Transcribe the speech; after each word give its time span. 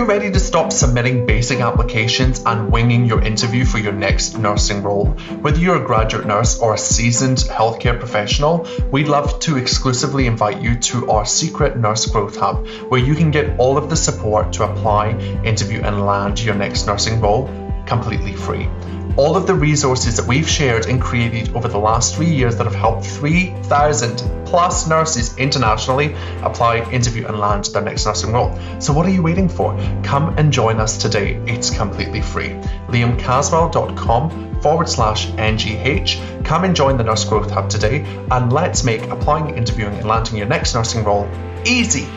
you 0.00 0.06
ready 0.06 0.30
to 0.30 0.40
stop 0.40 0.72
submitting 0.72 1.26
basic 1.26 1.60
applications 1.60 2.42
and 2.46 2.72
winging 2.72 3.04
your 3.04 3.20
interview 3.20 3.66
for 3.66 3.76
your 3.76 3.92
next 3.92 4.38
nursing 4.38 4.82
role? 4.82 5.08
Whether 5.42 5.58
you're 5.58 5.82
a 5.82 5.86
graduate 5.86 6.26
nurse 6.26 6.58
or 6.58 6.72
a 6.72 6.78
seasoned 6.78 7.36
healthcare 7.36 7.98
professional, 7.98 8.66
we'd 8.90 9.08
love 9.08 9.40
to 9.40 9.58
exclusively 9.58 10.26
invite 10.26 10.62
you 10.62 10.76
to 10.76 11.10
our 11.10 11.26
secret 11.26 11.76
Nurse 11.76 12.06
Growth 12.06 12.38
Hub, 12.38 12.66
where 12.88 13.00
you 13.00 13.14
can 13.14 13.30
get 13.30 13.58
all 13.58 13.76
of 13.76 13.90
the 13.90 13.96
support 13.96 14.54
to 14.54 14.64
apply, 14.64 15.10
interview, 15.44 15.82
and 15.82 16.06
land 16.06 16.42
your 16.42 16.54
next 16.54 16.86
nursing 16.86 17.20
role 17.20 17.50
completely 17.86 18.34
free 18.34 18.68
all 19.16 19.36
of 19.36 19.46
the 19.46 19.54
resources 19.54 20.16
that 20.16 20.26
we've 20.26 20.48
shared 20.48 20.86
and 20.86 21.02
created 21.02 21.54
over 21.56 21.66
the 21.66 21.78
last 21.78 22.14
three 22.14 22.30
years 22.30 22.56
that 22.56 22.64
have 22.64 22.74
helped 22.74 23.04
3,000 23.04 24.39
plus 24.50 24.88
nurses 24.88 25.36
internationally 25.38 26.14
apply, 26.42 26.90
interview, 26.90 27.26
and 27.26 27.38
land 27.38 27.66
their 27.66 27.82
next 27.82 28.04
nursing 28.04 28.32
role. 28.32 28.58
So, 28.80 28.92
what 28.92 29.06
are 29.06 29.10
you 29.10 29.22
waiting 29.22 29.48
for? 29.48 29.74
Come 30.02 30.36
and 30.36 30.52
join 30.52 30.80
us 30.80 30.98
today. 30.98 31.40
It's 31.46 31.70
completely 31.70 32.20
free. 32.20 32.50
liamcaswell.com 32.88 34.60
forward 34.60 34.88
slash 34.88 35.28
NGH. 35.28 36.44
Come 36.44 36.64
and 36.64 36.74
join 36.74 36.96
the 36.96 37.04
Nurse 37.04 37.24
Growth 37.24 37.50
Hub 37.50 37.70
today, 37.70 38.04
and 38.30 38.52
let's 38.52 38.82
make 38.82 39.02
applying, 39.02 39.56
interviewing, 39.56 39.94
and 39.94 40.06
landing 40.06 40.36
your 40.36 40.48
next 40.48 40.74
nursing 40.74 41.04
role 41.04 41.28
easy. 41.64 42.08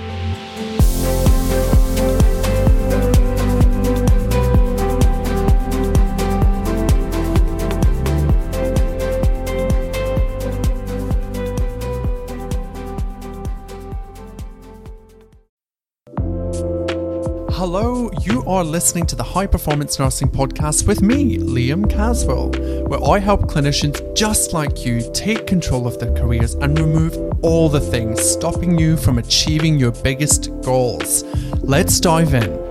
Hello, 17.65 18.11
you 18.23 18.43
are 18.45 18.61
listening 18.61 19.05
to 19.05 19.15
the 19.15 19.23
High 19.23 19.47
Performance 19.47 19.97
Nursing 19.97 20.27
Podcast 20.27 20.85
with 20.85 21.01
me, 21.01 21.37
Liam 21.37 21.89
Caswell, 21.89 22.49
where 22.89 23.01
I 23.01 23.19
help 23.19 23.43
clinicians 23.43 24.13
just 24.13 24.51
like 24.51 24.85
you 24.85 25.09
take 25.13 25.47
control 25.47 25.87
of 25.87 25.97
their 25.97 26.13
careers 26.13 26.55
and 26.55 26.77
remove 26.77 27.15
all 27.41 27.69
the 27.69 27.79
things 27.79 28.19
stopping 28.21 28.77
you 28.77 28.97
from 28.97 29.17
achieving 29.17 29.79
your 29.79 29.91
biggest 29.91 30.49
goals. 30.61 31.23
Let's 31.61 32.01
dive 32.01 32.33
in. 32.33 32.62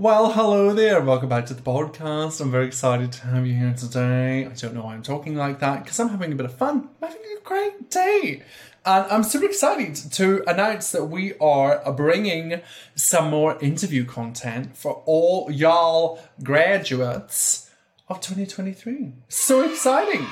Well, 0.00 0.32
hello 0.32 0.72
there. 0.72 1.02
Welcome 1.02 1.28
back 1.28 1.44
to 1.44 1.52
the 1.52 1.60
podcast. 1.60 2.40
I'm 2.40 2.50
very 2.50 2.66
excited 2.66 3.12
to 3.12 3.26
have 3.26 3.46
you 3.46 3.52
here 3.52 3.74
today. 3.74 4.46
I 4.46 4.54
don't 4.54 4.72
know 4.72 4.84
why 4.84 4.94
I'm 4.94 5.02
talking 5.02 5.36
like 5.36 5.60
that 5.60 5.84
because 5.84 6.00
I'm 6.00 6.08
having 6.08 6.32
a 6.32 6.34
bit 6.36 6.46
of 6.46 6.54
fun. 6.54 6.88
I'm 7.02 7.08
having 7.10 7.20
a 7.36 7.40
great 7.44 7.90
day. 7.90 8.42
And 8.86 9.04
I'm 9.10 9.22
super 9.22 9.44
excited 9.44 9.94
to 10.12 10.42
announce 10.46 10.90
that 10.92 11.04
we 11.04 11.34
are 11.34 11.92
bringing 11.92 12.62
some 12.94 13.28
more 13.28 13.58
interview 13.60 14.06
content 14.06 14.74
for 14.74 15.02
all 15.04 15.50
y'all 15.52 16.18
graduates 16.42 17.68
of 18.08 18.22
2023. 18.22 19.12
So 19.28 19.70
exciting! 19.70 20.26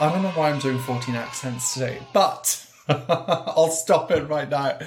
I 0.00 0.10
don't 0.12 0.24
know 0.24 0.30
why 0.30 0.50
I'm 0.50 0.58
doing 0.58 0.80
14 0.80 1.14
accents 1.14 1.74
today, 1.74 2.00
but 2.12 2.66
I'll 2.88 3.70
stop 3.70 4.10
it 4.10 4.28
right 4.28 4.48
now. 4.48 4.80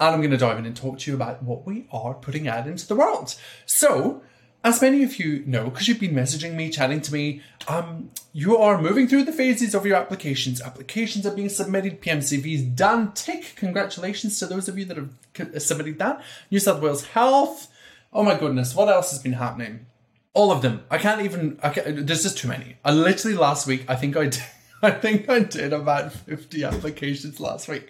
And 0.00 0.14
I'm 0.14 0.20
going 0.20 0.30
to 0.30 0.36
dive 0.36 0.58
in 0.58 0.66
and 0.66 0.76
talk 0.76 0.98
to 1.00 1.10
you 1.10 1.16
about 1.16 1.42
what 1.42 1.66
we 1.66 1.86
are 1.92 2.14
putting 2.14 2.46
out 2.46 2.66
into 2.66 2.86
the 2.86 2.94
world. 2.94 3.34
So, 3.66 4.22
as 4.64 4.82
many 4.82 5.02
of 5.02 5.18
you 5.18 5.42
know, 5.46 5.70
because 5.70 5.88
you've 5.88 6.00
been 6.00 6.14
messaging 6.14 6.54
me, 6.54 6.70
chatting 6.70 7.00
to 7.02 7.12
me, 7.12 7.42
um, 7.68 8.10
you 8.32 8.56
are 8.56 8.80
moving 8.80 9.06
through 9.06 9.24
the 9.24 9.32
phases 9.32 9.74
of 9.74 9.86
your 9.86 9.96
applications. 9.96 10.60
Applications 10.60 11.26
are 11.26 11.34
being 11.34 11.48
submitted, 11.48 12.00
PMCVs 12.00 12.74
done. 12.74 13.12
Tick. 13.12 13.54
Congratulations 13.56 14.38
to 14.38 14.46
those 14.46 14.68
of 14.68 14.78
you 14.78 14.84
that 14.84 14.96
have 14.96 15.10
uh, 15.40 15.58
submitted 15.58 15.98
that. 15.98 16.22
New 16.50 16.58
South 16.58 16.80
Wales 16.80 17.06
Health. 17.06 17.68
Oh 18.12 18.22
my 18.22 18.36
goodness, 18.38 18.74
what 18.74 18.88
else 18.88 19.10
has 19.10 19.22
been 19.22 19.34
happening? 19.34 19.86
All 20.34 20.50
of 20.50 20.62
them. 20.62 20.84
I 20.90 20.98
can't 20.98 21.22
even. 21.22 21.58
I 21.62 21.70
can't, 21.70 21.86
uh, 21.86 22.02
there's 22.02 22.22
just 22.22 22.38
too 22.38 22.48
many. 22.48 22.76
I 22.84 22.92
literally 22.92 23.36
last 23.36 23.66
week, 23.66 23.84
I 23.88 23.96
think 23.96 24.16
I 24.16 24.24
did. 24.24 24.42
I 24.82 24.92
think 24.92 25.28
I 25.28 25.40
did 25.40 25.72
about 25.72 26.12
50 26.12 26.62
applications 26.62 27.40
last 27.40 27.66
week, 27.66 27.88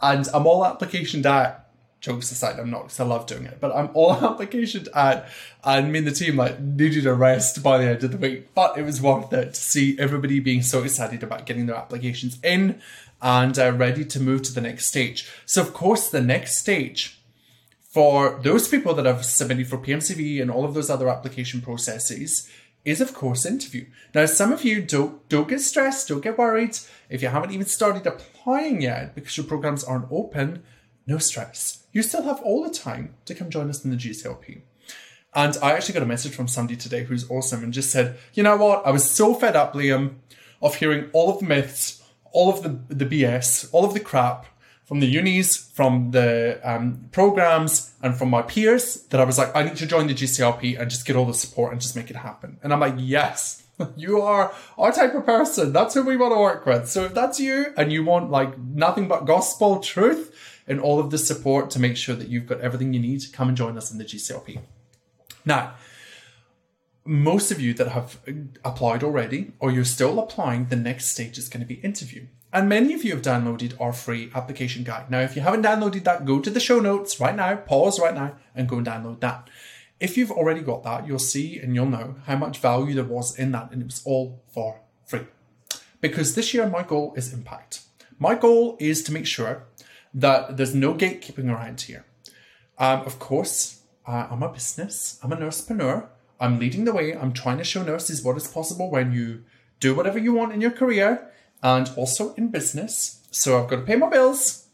and 0.00 0.28
I'm 0.32 0.46
all 0.46 0.64
application 0.64 1.24
out 1.26 1.64
jokes 2.00 2.30
aside, 2.30 2.58
I'm 2.58 2.70
not 2.70 2.84
because 2.84 3.00
I 3.00 3.04
love 3.04 3.26
doing 3.26 3.44
it, 3.44 3.58
but 3.60 3.74
I'm 3.74 3.90
all 3.94 4.12
application 4.24 4.86
at 4.94 5.28
and 5.64 5.92
me 5.92 5.98
and 5.98 6.06
the 6.06 6.12
team 6.12 6.36
like 6.36 6.60
needed 6.60 7.06
a 7.06 7.14
rest 7.14 7.62
by 7.62 7.78
the 7.78 7.88
end 7.88 8.04
of 8.04 8.12
the 8.12 8.16
week. 8.16 8.54
But 8.54 8.78
it 8.78 8.82
was 8.82 9.02
worth 9.02 9.32
it 9.32 9.54
to 9.54 9.60
see 9.60 9.98
everybody 9.98 10.40
being 10.40 10.62
so 10.62 10.82
excited 10.82 11.22
about 11.22 11.46
getting 11.46 11.66
their 11.66 11.76
applications 11.76 12.38
in 12.42 12.80
and 13.20 13.58
uh, 13.58 13.72
ready 13.72 14.04
to 14.04 14.20
move 14.20 14.42
to 14.42 14.52
the 14.52 14.60
next 14.60 14.86
stage. 14.86 15.28
So 15.44 15.60
of 15.60 15.74
course, 15.74 16.08
the 16.08 16.20
next 16.20 16.58
stage 16.58 17.20
for 17.80 18.38
those 18.42 18.68
people 18.68 18.94
that 18.94 19.06
have 19.06 19.24
submitted 19.24 19.66
for 19.66 19.78
PMCV 19.78 20.40
and 20.40 20.50
all 20.50 20.64
of 20.64 20.74
those 20.74 20.90
other 20.90 21.08
application 21.08 21.60
processes 21.60 22.48
is 22.88 23.00
of 23.00 23.14
course 23.14 23.46
interview. 23.46 23.86
Now, 24.14 24.26
some 24.26 24.52
of 24.52 24.64
you 24.64 24.82
don't 24.82 25.28
don't 25.28 25.48
get 25.48 25.60
stressed, 25.60 26.08
don't 26.08 26.22
get 26.22 26.38
worried 26.38 26.78
if 27.08 27.22
you 27.22 27.28
haven't 27.28 27.52
even 27.52 27.66
started 27.66 28.06
applying 28.06 28.82
yet 28.82 29.14
because 29.14 29.36
your 29.36 29.46
programs 29.46 29.84
aren't 29.84 30.10
open. 30.10 30.62
No 31.06 31.18
stress 31.18 31.78
you 31.92 32.02
still 32.02 32.22
have 32.22 32.40
all 32.42 32.62
the 32.62 32.70
time 32.70 33.14
to 33.24 33.34
come 33.34 33.50
join 33.50 33.68
us 33.68 33.84
in 33.84 33.90
the 33.90 33.96
GCLP. 33.96 34.60
And 35.34 35.56
I 35.62 35.72
actually 35.72 35.94
got 35.94 36.02
a 36.02 36.06
message 36.06 36.32
from 36.34 36.48
somebody 36.48 36.76
today 36.76 37.04
who's 37.04 37.30
awesome 37.30 37.62
and 37.62 37.72
just 37.72 37.90
said, 37.90 38.18
you 38.34 38.42
know 38.42 38.56
what? 38.56 38.86
I 38.86 38.90
was 38.90 39.10
so 39.10 39.34
fed 39.34 39.56
up, 39.56 39.74
Liam, 39.74 40.14
of 40.62 40.76
hearing 40.76 41.10
all 41.12 41.30
of 41.30 41.40
the 41.40 41.46
myths, 41.46 42.02
all 42.32 42.50
of 42.50 42.62
the, 42.62 42.94
the 42.94 43.04
BS, 43.04 43.68
all 43.72 43.84
of 43.84 43.94
the 43.94 44.00
crap 44.00 44.46
from 44.88 45.00
the 45.00 45.06
unis, 45.06 45.56
from 45.56 46.12
the 46.12 46.58
um, 46.64 47.08
programs, 47.12 47.92
and 48.02 48.16
from 48.16 48.30
my 48.30 48.40
peers 48.40 49.02
that 49.10 49.20
I 49.20 49.24
was 49.24 49.36
like, 49.36 49.54
I 49.54 49.62
need 49.62 49.76
to 49.76 49.86
join 49.86 50.06
the 50.06 50.14
GCLP 50.14 50.80
and 50.80 50.90
just 50.90 51.04
get 51.04 51.14
all 51.14 51.26
the 51.26 51.34
support 51.34 51.72
and 51.72 51.80
just 51.80 51.94
make 51.94 52.08
it 52.08 52.16
happen. 52.16 52.58
And 52.62 52.72
I'm 52.72 52.80
like, 52.80 52.94
yes, 52.96 53.62
you 53.96 54.22
are 54.22 54.52
our 54.78 54.90
type 54.90 55.14
of 55.14 55.26
person. 55.26 55.74
That's 55.74 55.92
who 55.92 56.02
we 56.02 56.16
want 56.16 56.32
to 56.32 56.40
work 56.40 56.64
with. 56.64 56.88
So 56.88 57.04
if 57.04 57.12
that's 57.12 57.38
you 57.38 57.66
and 57.76 57.92
you 57.92 58.02
want 58.02 58.30
like 58.30 58.58
nothing 58.58 59.08
but 59.08 59.26
gospel 59.26 59.80
truth, 59.80 60.34
and 60.68 60.80
all 60.80 61.00
of 61.00 61.10
the 61.10 61.18
support 61.18 61.70
to 61.70 61.80
make 61.80 61.96
sure 61.96 62.14
that 62.14 62.28
you've 62.28 62.46
got 62.46 62.60
everything 62.60 62.92
you 62.92 63.00
need, 63.00 63.24
come 63.32 63.48
and 63.48 63.56
join 63.56 63.76
us 63.78 63.90
in 63.90 63.98
the 63.98 64.04
GCLP. 64.04 64.60
Now, 65.44 65.74
most 67.08 67.50
of 67.50 67.58
you 67.58 67.72
that 67.74 67.88
have 67.88 68.20
applied 68.64 69.02
already, 69.02 69.52
or 69.58 69.70
you're 69.70 69.84
still 69.84 70.18
applying, 70.20 70.66
the 70.66 70.76
next 70.76 71.06
stage 71.06 71.38
is 71.38 71.48
going 71.48 71.62
to 71.62 71.66
be 71.66 71.80
interview. 71.80 72.26
And 72.52 72.68
many 72.68 72.92
of 72.94 73.02
you 73.02 73.12
have 73.12 73.22
downloaded 73.22 73.78
our 73.80 73.92
free 73.92 74.30
application 74.34 74.84
guide. 74.84 75.10
Now, 75.10 75.20
if 75.20 75.34
you 75.34 75.42
haven't 75.42 75.62
downloaded 75.62 76.04
that, 76.04 76.26
go 76.26 76.38
to 76.40 76.50
the 76.50 76.60
show 76.60 76.80
notes 76.80 77.18
right 77.18 77.34
now, 77.34 77.56
pause 77.56 77.98
right 77.98 78.14
now, 78.14 78.36
and 78.54 78.68
go 78.68 78.76
and 78.76 78.86
download 78.86 79.20
that. 79.20 79.48
If 80.00 80.16
you've 80.16 80.30
already 80.30 80.60
got 80.60 80.84
that, 80.84 81.06
you'll 81.06 81.18
see 81.18 81.58
and 81.58 81.74
you'll 81.74 81.86
know 81.86 82.16
how 82.26 82.36
much 82.36 82.58
value 82.58 82.94
there 82.94 83.04
was 83.04 83.38
in 83.38 83.52
that, 83.52 83.70
and 83.72 83.82
it 83.82 83.86
was 83.86 84.02
all 84.04 84.42
for 84.52 84.80
free. 85.06 85.26
Because 86.00 86.34
this 86.34 86.54
year, 86.54 86.68
my 86.68 86.82
goal 86.82 87.14
is 87.16 87.32
impact. 87.32 87.82
My 88.18 88.34
goal 88.34 88.76
is 88.78 89.02
to 89.04 89.12
make 89.12 89.26
sure 89.26 89.64
that 90.14 90.56
there's 90.56 90.74
no 90.74 90.94
gatekeeping 90.94 91.52
around 91.52 91.80
here. 91.82 92.04
Um, 92.78 93.00
of 93.00 93.18
course, 93.18 93.80
uh, 94.06 94.28
I'm 94.30 94.42
a 94.42 94.48
business, 94.48 95.18
I'm 95.22 95.32
a 95.32 95.36
nursepreneur. 95.36 96.08
I'm 96.40 96.58
leading 96.58 96.84
the 96.84 96.92
way. 96.92 97.16
I'm 97.16 97.32
trying 97.32 97.58
to 97.58 97.64
show 97.64 97.82
nurses 97.82 98.22
what 98.22 98.36
is 98.36 98.46
possible 98.46 98.90
when 98.90 99.12
you 99.12 99.44
do 99.80 99.94
whatever 99.94 100.18
you 100.18 100.32
want 100.32 100.52
in 100.52 100.60
your 100.60 100.70
career 100.70 101.30
and 101.62 101.90
also 101.96 102.34
in 102.34 102.48
business. 102.48 103.26
So 103.30 103.60
I've 103.62 103.68
got 103.68 103.76
to 103.76 103.82
pay 103.82 103.96
my 103.96 104.08
bills. 104.08 104.66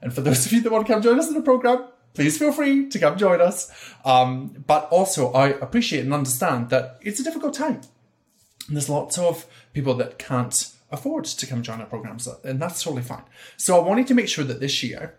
And 0.00 0.12
for 0.12 0.20
those 0.20 0.46
of 0.46 0.52
you 0.52 0.60
that 0.62 0.72
want 0.72 0.86
to 0.86 0.92
come 0.92 1.02
join 1.02 1.18
us 1.18 1.28
in 1.28 1.34
the 1.34 1.42
program, 1.42 1.88
please 2.14 2.38
feel 2.38 2.52
free 2.52 2.88
to 2.88 2.98
come 2.98 3.18
join 3.18 3.40
us. 3.40 3.70
Um, 4.04 4.64
but 4.66 4.88
also, 4.90 5.32
I 5.32 5.48
appreciate 5.48 6.04
and 6.04 6.14
understand 6.14 6.70
that 6.70 6.98
it's 7.02 7.20
a 7.20 7.24
difficult 7.24 7.54
time. 7.54 7.80
And 8.68 8.76
there's 8.76 8.88
lots 8.88 9.18
of 9.18 9.46
people 9.72 9.94
that 9.94 10.18
can't 10.18 10.72
afford 10.90 11.24
to 11.24 11.46
come 11.46 11.62
join 11.62 11.80
our 11.80 11.86
programs, 11.86 12.28
and 12.44 12.60
that's 12.60 12.82
totally 12.82 13.02
fine. 13.02 13.24
So 13.56 13.78
I 13.78 13.86
wanted 13.86 14.06
to 14.08 14.14
make 14.14 14.28
sure 14.28 14.44
that 14.44 14.60
this 14.60 14.82
year, 14.82 15.18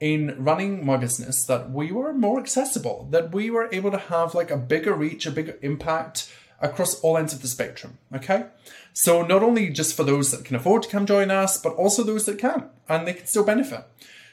in 0.00 0.36
running 0.38 0.84
my 0.86 0.96
business, 0.96 1.44
that 1.46 1.70
we 1.70 1.90
were 1.90 2.12
more 2.12 2.38
accessible, 2.38 3.08
that 3.10 3.32
we 3.32 3.50
were 3.50 3.68
able 3.72 3.90
to 3.90 3.98
have 3.98 4.34
like 4.34 4.50
a 4.50 4.56
bigger 4.56 4.94
reach, 4.94 5.26
a 5.26 5.30
bigger 5.30 5.58
impact 5.62 6.32
across 6.60 7.00
all 7.00 7.16
ends 7.16 7.32
of 7.32 7.42
the 7.42 7.48
spectrum. 7.48 7.98
Okay, 8.14 8.46
so 8.92 9.22
not 9.22 9.42
only 9.42 9.70
just 9.70 9.96
for 9.96 10.04
those 10.04 10.30
that 10.30 10.44
can 10.44 10.56
afford 10.56 10.82
to 10.84 10.88
come 10.88 11.06
join 11.06 11.30
us, 11.30 11.60
but 11.60 11.74
also 11.74 12.02
those 12.02 12.26
that 12.26 12.38
can't, 12.38 12.66
and 12.88 13.06
they 13.06 13.14
can 13.14 13.26
still 13.26 13.44
benefit. 13.44 13.84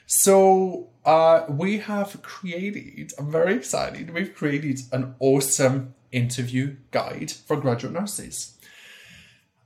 So 0.06 0.88
uh, 1.04 1.46
we 1.48 1.78
have 1.78 2.22
created. 2.22 3.12
I'm 3.18 3.30
very 3.30 3.54
excited. 3.54 4.10
We've 4.10 4.34
created 4.34 4.80
an 4.92 5.16
awesome 5.18 5.94
interview 6.12 6.76
guide 6.92 7.32
for 7.32 7.56
graduate 7.56 7.92
nurses. 7.92 8.55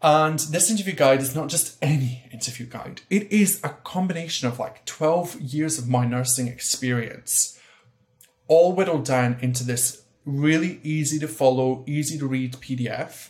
And 0.03 0.39
this 0.39 0.71
interview 0.71 0.95
guide 0.95 1.21
is 1.21 1.35
not 1.35 1.49
just 1.49 1.77
any 1.83 2.25
interview 2.33 2.67
guide, 2.67 3.03
it 3.11 3.31
is 3.31 3.61
a 3.63 3.69
combination 3.69 4.49
of 4.49 4.59
like 4.59 4.85
12 4.87 5.41
years 5.41 5.79
of 5.79 5.89
my 5.89 6.07
nursing 6.07 6.49
experience, 6.49 7.59
all 8.49 8.73
whittled 8.73 9.05
down 9.05 9.37
into 9.43 9.63
this 9.63 10.03
really 10.25 10.81
easy 10.83 11.19
to 11.19 11.29
follow, 11.29 11.85
easy 11.87 12.19
to 12.19 12.27
read 12.27 12.55
PDF 12.55 13.29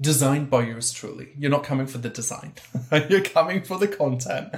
designed 0.00 0.50
by 0.50 0.64
yours 0.64 0.92
truly. 0.92 1.28
You're 1.38 1.50
not 1.50 1.64
coming 1.64 1.86
for 1.86 1.98
the 1.98 2.08
design, 2.08 2.54
you're 3.08 3.22
coming 3.22 3.62
for 3.62 3.78
the 3.78 3.88
content. 3.88 4.54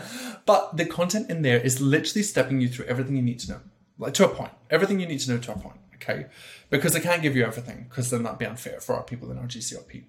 But 0.47 0.77
the 0.77 0.85
content 0.85 1.31
in 1.31 1.43
there 1.43 1.61
is 1.61 1.81
literally 1.81 2.23
stepping 2.23 2.61
you 2.61 2.69
through 2.69 2.87
everything 2.87 3.17
you 3.17 3.23
need 3.23 3.41
to 3.41 3.53
know, 3.53 3.61
like 3.99 4.15
to 4.15 4.25
a 4.25 4.29
point, 4.29 4.53
everything 4.71 5.01
you 5.01 5.07
need 5.07 5.21
to 5.21 5.31
know 5.31 5.39
to 5.39 5.53
a 5.53 5.59
point. 5.59 5.81
Okay, 6.01 6.27
because 6.71 6.95
I 6.95 7.01
can't 7.01 7.23
give 7.23 7.35
you 7.35 7.45
everything 7.45 7.87
because 7.89 8.11
then 8.11 8.23
that'd 8.23 8.39
be 8.39 8.47
unfair 8.47 8.81
for 8.81 8.95
our 8.95 9.03
people 9.03 9.33
in 9.33 9.39
our 9.39 9.47
GCLP. 9.47 10.05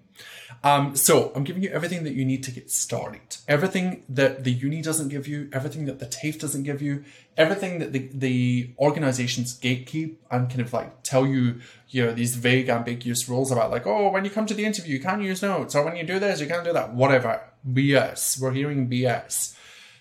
Um, 0.62 0.94
so 0.94 1.32
I'm 1.34 1.42
giving 1.42 1.62
you 1.62 1.70
everything 1.70 2.04
that 2.04 2.12
you 2.12 2.24
need 2.24 2.44
to 2.44 2.52
get 2.52 2.70
started. 2.70 3.38
Everything 3.48 4.04
that 4.08 4.44
the 4.44 4.52
uni 4.52 4.82
doesn't 4.82 5.08
give 5.08 5.26
you, 5.26 5.48
everything 5.52 5.86
that 5.86 5.98
the 5.98 6.06
TAFE 6.06 6.38
doesn't 6.38 6.62
give 6.62 6.80
you, 6.80 7.04
everything 7.36 7.80
that 7.80 7.92
the, 7.92 8.08
the 8.12 8.70
organizations 8.78 9.58
gatekeep 9.58 10.16
and 10.30 10.48
kind 10.48 10.60
of 10.60 10.72
like 10.72 11.02
tell 11.02 11.26
you, 11.26 11.60
you 11.88 12.06
know, 12.06 12.12
these 12.12 12.36
vague, 12.36 12.68
ambiguous 12.68 13.28
rules 13.28 13.50
about 13.50 13.70
like, 13.70 13.86
oh, 13.86 14.10
when 14.10 14.24
you 14.24 14.30
come 14.30 14.46
to 14.46 14.54
the 14.54 14.64
interview, 14.64 14.94
you 14.94 15.02
can't 15.02 15.22
use 15.22 15.42
notes, 15.42 15.74
or 15.74 15.84
when 15.84 15.96
you 15.96 16.04
do 16.04 16.18
this, 16.18 16.40
you 16.40 16.46
can't 16.46 16.64
do 16.64 16.72
that, 16.72 16.94
whatever. 16.94 17.40
BS. 17.68 18.40
We're 18.40 18.52
hearing 18.52 18.88
BS. 18.88 19.56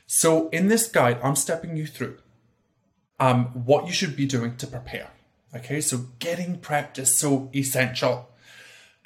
So 0.07 0.49
in 0.49 0.67
this 0.67 0.87
guide, 0.87 1.19
I'm 1.23 1.35
stepping 1.35 1.77
you 1.77 1.85
through 1.85 2.17
um, 3.19 3.45
what 3.65 3.85
you 3.85 3.93
should 3.93 4.15
be 4.15 4.25
doing 4.25 4.55
to 4.57 4.67
prepare. 4.67 5.09
Okay, 5.55 5.81
so 5.81 6.05
getting 6.19 6.61
is 6.97 7.17
so 7.17 7.49
essential. 7.55 8.29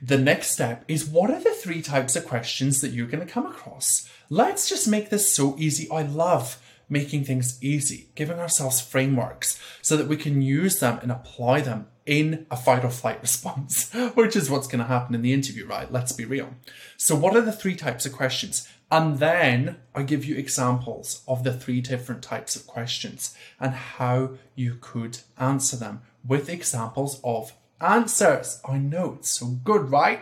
The 0.02 0.18
next 0.18 0.52
step 0.52 0.84
is 0.90 1.06
what 1.06 1.32
are 1.32 1.40
the 1.40 1.54
three 1.54 1.82
types 1.82 2.18
of 2.18 2.28
questions 2.28 2.82
that 2.82 2.92
you're 2.92 3.08
going 3.08 3.26
to 3.26 3.34
come 3.34 3.46
across? 3.46 4.10
Let's 4.30 4.68
just 4.68 4.86
make 4.86 5.10
this 5.10 5.34
so 5.34 5.56
easy. 5.58 5.90
I 5.90 6.02
love 6.02 6.62
making 6.90 7.24
things 7.24 7.58
easy, 7.64 8.10
giving 8.16 8.40
ourselves 8.40 8.82
frameworks 8.82 9.58
so 9.82 9.96
that 9.96 10.10
we 10.10 10.18
can 10.18 10.42
use 10.42 10.80
them 10.80 11.00
and 11.02 11.14
apply 11.14 11.62
them 11.62 11.88
in 12.06 12.46
a 12.52 12.58
fight 12.58 12.84
or 12.84 12.90
flight 12.90 13.22
response, 13.22 13.94
which 14.14 14.36
is 14.36 14.50
what's 14.50 14.68
going 14.68 14.82
to 14.82 14.88
happen 14.88 15.16
in 15.16 15.22
the 15.22 15.32
interview, 15.32 15.66
right? 15.66 15.90
Let's 15.90 16.12
be 16.12 16.26
real. 16.26 16.50
So, 16.98 17.16
what 17.16 17.38
are 17.38 17.42
the 17.42 17.54
three 17.54 17.76
types 17.76 18.06
of 18.06 18.12
questions? 18.12 18.68
And 18.94 19.18
then 19.18 19.78
I 19.96 20.04
give 20.04 20.24
you 20.24 20.36
examples 20.36 21.24
of 21.28 21.44
the 21.44 21.52
three 21.52 21.82
different 21.82 22.22
types 22.22 22.56
of 22.56 22.68
questions 22.68 23.36
and 23.60 23.74
how 23.74 24.34
you 24.54 24.78
could 24.80 25.18
answer 25.36 25.76
them 25.76 26.04
with 26.24 26.48
examples 26.48 27.20
of 27.24 27.54
answers. 27.82 28.62
I 28.64 28.78
know 28.78 29.16
it's 29.18 29.32
so 29.32 29.48
good, 29.48 29.90
right? 29.90 30.22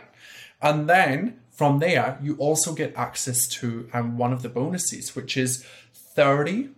And 0.61 0.89
then 0.89 1.41
from 1.51 1.79
there, 1.79 2.17
you 2.23 2.37
also 2.37 2.73
get 2.73 2.95
access 2.95 3.45
to 3.59 3.89
um, 3.91 4.17
one 4.17 4.31
of 4.31 4.41
the 4.41 4.47
bonuses, 4.47 5.17
which 5.17 5.35
is 5.35 5.65
30, 5.93 6.69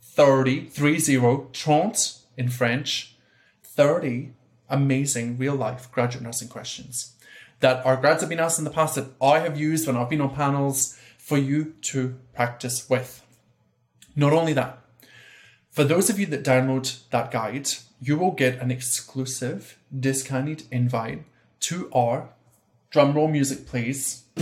30, 0.00 0.66
30, 0.68 1.00
30 1.52 1.94
in 2.36 2.48
French, 2.48 3.16
30 3.64 4.34
amazing 4.70 5.36
real 5.36 5.56
life 5.56 5.90
graduate 5.90 6.22
nursing 6.22 6.48
questions 6.48 7.12
that 7.62 7.86
our 7.86 7.96
grads 7.96 8.20
have 8.20 8.28
been 8.28 8.40
asked 8.40 8.58
in 8.58 8.64
the 8.64 8.70
past 8.70 8.96
that 8.96 9.06
I 9.22 9.38
have 9.38 9.58
used 9.58 9.86
when 9.86 9.96
I've 9.96 10.10
been 10.10 10.20
on 10.20 10.34
panels 10.34 10.98
for 11.16 11.38
you 11.38 11.74
to 11.82 12.18
practice 12.34 12.90
with. 12.90 13.24
Not 14.14 14.32
only 14.32 14.52
that, 14.52 14.80
for 15.70 15.84
those 15.84 16.10
of 16.10 16.18
you 16.18 16.26
that 16.26 16.44
download 16.44 17.08
that 17.10 17.30
guide, 17.30 17.70
you 18.00 18.18
will 18.18 18.32
get 18.32 18.60
an 18.60 18.70
exclusive 18.72 19.78
discounted 19.96 20.64
invite 20.70 21.24
to 21.60 21.88
our 21.92 22.30
drumroll 22.90 23.30
music, 23.30 23.64
please, 23.66 24.24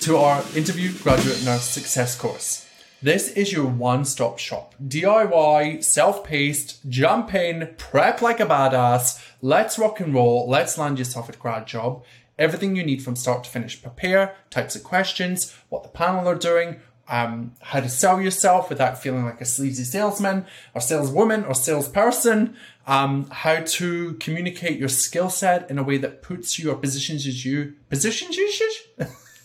to 0.00 0.16
our 0.16 0.42
interview 0.56 0.92
graduate 1.02 1.44
nurse 1.44 1.64
success 1.64 2.16
course. 2.16 2.64
This 3.02 3.32
is 3.32 3.52
your 3.52 3.66
one 3.66 4.06
stop 4.06 4.38
shop. 4.38 4.74
DIY, 4.82 5.84
self 5.84 6.24
paced, 6.24 6.88
jump 6.88 7.34
in, 7.34 7.74
prep 7.76 8.22
like 8.22 8.40
a 8.40 8.46
badass, 8.46 9.20
let's 9.44 9.78
rock 9.78 10.00
and 10.00 10.14
roll, 10.14 10.48
let's 10.48 10.78
land 10.78 10.98
yourself 10.98 11.28
a 11.28 11.32
grad 11.36 11.66
job. 11.66 12.02
Everything 12.38 12.74
you 12.74 12.82
need 12.82 13.02
from 13.02 13.14
start 13.14 13.44
to 13.44 13.50
finish. 13.50 13.80
Prepare, 13.80 14.34
types 14.48 14.74
of 14.74 14.82
questions, 14.82 15.54
what 15.68 15.82
the 15.82 15.90
panel 15.90 16.26
are 16.26 16.34
doing, 16.34 16.80
um, 17.08 17.52
how 17.60 17.80
to 17.80 17.88
sell 17.90 18.22
yourself 18.22 18.70
without 18.70 19.00
feeling 19.02 19.26
like 19.26 19.42
a 19.42 19.44
sleazy 19.44 19.84
salesman 19.84 20.46
or 20.74 20.80
saleswoman 20.80 21.44
or 21.44 21.54
salesperson, 21.54 22.56
um, 22.86 23.28
how 23.30 23.60
to 23.60 24.14
communicate 24.14 24.78
your 24.78 24.88
skill 24.88 25.28
set 25.28 25.70
in 25.70 25.76
a 25.76 25.82
way 25.82 25.98
that 25.98 26.22
puts 26.22 26.58
you 26.58 26.70
or 26.70 26.76
positions 26.76 27.44
you 27.44 27.74
positions 27.90 28.36
you 28.38 28.50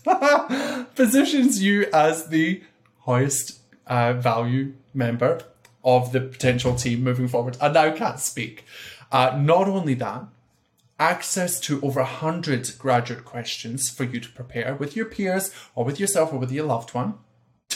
positions 0.96 1.62
you 1.62 1.88
as 1.92 2.28
the 2.28 2.64
highest 3.00 3.60
uh, 3.86 4.14
value 4.14 4.74
member 4.94 5.42
of 5.84 6.14
the 6.14 6.22
potential 6.22 6.74
team 6.76 7.04
moving 7.04 7.28
forward. 7.28 7.58
I 7.60 7.68
now 7.68 7.92
can't 7.92 8.20
speak. 8.20 8.66
Uh, 9.12 9.38
not 9.40 9.68
only 9.68 9.94
that, 9.96 10.26
access 11.00 11.60
to 11.62 11.82
over 11.82 12.02
100 12.02 12.78
graduate 12.78 13.26
questions 13.26 13.90
for 13.90 14.04
you 14.04 14.20
to 14.20 14.30
prepare 14.30 14.76
with 14.76 14.96
your 14.96 15.06
peers 15.06 15.54
or 15.76 15.86
with 15.86 16.00
yourself 16.00 16.34
or 16.34 16.38
with 16.38 16.52
your 16.52 16.66
loved 16.66 16.94
one 16.94 17.14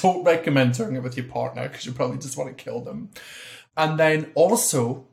don't 0.01 0.23
recommend 0.23 0.73
doing 0.73 0.95
it 0.95 1.03
with 1.03 1.15
your 1.15 1.25
partner 1.25 1.67
because 1.67 1.85
you 1.85 1.91
probably 1.91 2.17
just 2.17 2.37
want 2.37 2.55
to 2.55 2.63
kill 2.63 2.81
them. 2.81 3.09
And 3.77 3.99
then 3.99 4.31
also, 4.35 5.05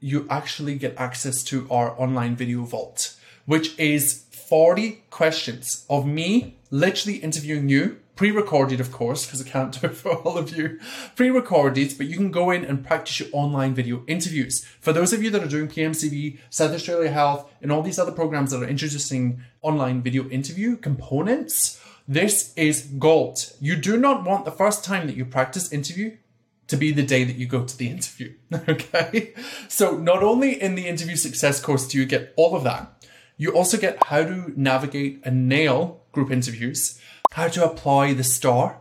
you 0.00 0.26
actually 0.30 0.76
get 0.76 0.94
access 0.96 1.42
to 1.44 1.68
our 1.70 2.00
online 2.00 2.36
video 2.36 2.62
vault, 2.62 3.16
which 3.44 3.78
is 3.78 4.24
40 4.48 5.02
questions 5.10 5.84
of 5.90 6.06
me 6.06 6.56
literally 6.70 7.18
interviewing 7.18 7.68
you, 7.68 8.00
pre 8.20 8.30
recorded, 8.30 8.80
of 8.80 8.92
course, 8.92 9.24
because 9.24 9.40
I 9.40 9.48
can't 9.48 9.80
do 9.80 9.86
it 9.86 9.96
for 9.96 10.12
all 10.12 10.36
of 10.36 10.54
you, 10.54 10.78
pre 11.16 11.30
recorded, 11.30 11.94
but 11.96 12.06
you 12.06 12.18
can 12.18 12.30
go 12.30 12.50
in 12.50 12.66
and 12.66 12.84
practice 12.84 13.18
your 13.18 13.30
online 13.32 13.72
video 13.72 14.04
interviews. 14.06 14.62
For 14.78 14.92
those 14.92 15.14
of 15.14 15.22
you 15.22 15.30
that 15.30 15.42
are 15.42 15.48
doing 15.48 15.68
PMCV, 15.68 16.36
South 16.50 16.72
Australia 16.72 17.10
Health, 17.10 17.50
and 17.62 17.72
all 17.72 17.80
these 17.80 17.98
other 17.98 18.12
programs 18.12 18.50
that 18.50 18.62
are 18.62 18.68
introducing 18.68 19.40
online 19.62 20.02
video 20.02 20.28
interview 20.28 20.76
components, 20.76 21.82
this 22.06 22.52
is 22.56 22.82
gold. 22.98 23.54
You 23.58 23.74
do 23.76 23.96
not 23.96 24.22
want 24.22 24.44
the 24.44 24.50
first 24.50 24.84
time 24.84 25.06
that 25.06 25.16
you 25.16 25.24
practice 25.24 25.72
interview 25.72 26.18
to 26.66 26.76
be 26.76 26.92
the 26.92 27.02
day 27.02 27.24
that 27.24 27.36
you 27.36 27.46
go 27.46 27.64
to 27.64 27.74
the 27.74 27.88
interview. 27.88 28.34
Okay. 28.68 29.32
So 29.68 29.96
not 29.96 30.22
only 30.22 30.60
in 30.60 30.74
the 30.74 30.86
interview 30.86 31.16
success 31.16 31.58
course 31.58 31.88
do 31.88 31.96
you 31.96 32.04
get 32.04 32.34
all 32.36 32.54
of 32.54 32.64
that, 32.64 33.02
you 33.38 33.52
also 33.52 33.78
get 33.78 34.04
how 34.04 34.24
to 34.24 34.52
navigate 34.56 35.22
and 35.24 35.48
nail 35.48 36.02
group 36.12 36.30
interviews, 36.30 37.00
how 37.30 37.48
to 37.48 37.64
apply 37.64 38.12
the 38.12 38.24
STAR 38.24 38.80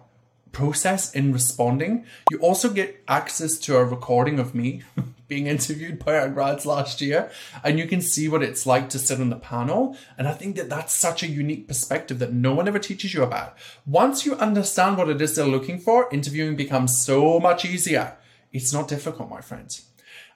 process 0.52 1.14
in 1.14 1.32
responding. 1.32 2.06
You 2.32 2.40
also 2.40 2.70
get 2.70 3.04
access 3.08 3.58
to 3.60 3.78
a 3.78 3.86
recording 3.86 4.40
of 4.40 4.56
me 4.56 4.84
being 5.28 5.46
interviewed 5.46 6.04
by 6.04 6.18
our 6.18 6.30
grads 6.30 6.66
last 6.66 7.02
year, 7.02 7.30
and 7.64 7.78
you 7.78 7.88
can 7.88 8.02
see 8.02 8.28
what 8.28 8.42
it's 8.42 8.66
like 8.66 8.90
to 8.90 9.00
sit 9.00 9.22
on 9.22 9.30
the 9.30 9.36
panel. 9.36 9.96
And 10.18 10.28
I 10.28 10.34
think 10.34 10.56
that 10.56 10.70
that's 10.70 10.94
such 10.94 11.22
a 11.22 11.28
unique 11.28 11.68
perspective 11.68 12.18
that 12.20 12.34
no 12.34 12.54
one 12.54 12.68
ever 12.68 12.80
teaches 12.80 13.14
you 13.14 13.22
about. 13.22 13.56
Once 13.86 14.26
you 14.26 14.34
understand 14.36 14.98
what 14.98 15.10
it 15.10 15.22
is 15.22 15.36
they're 15.36 15.46
looking 15.46 15.80
for, 15.80 16.10
interviewing 16.12 16.56
becomes 16.56 17.06
so 17.06 17.40
much 17.40 17.64
easier. 17.64 18.18
It's 18.52 18.74
not 18.74 18.88
difficult, 18.88 19.30
my 19.30 19.42
friends. 19.42 19.86